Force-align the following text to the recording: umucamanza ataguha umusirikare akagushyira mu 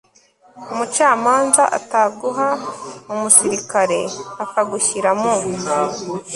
umucamanza 0.71 1.63
ataguha 1.77 2.47
umusirikare 3.11 3.99
akagushyira 4.43 5.09
mu 5.19 5.33